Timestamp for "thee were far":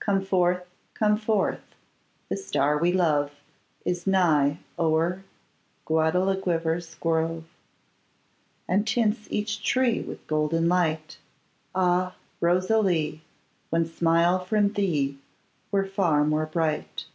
14.74-16.22